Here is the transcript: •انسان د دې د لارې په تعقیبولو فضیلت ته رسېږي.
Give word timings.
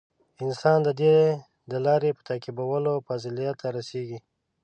•انسان 0.45 0.77
د 0.87 0.89
دې 1.01 1.17
د 1.71 1.73
لارې 1.85 2.09
په 2.17 2.21
تعقیبولو 2.29 2.91
فضیلت 3.07 3.55
ته 3.61 3.67
رسېږي. 3.77 4.19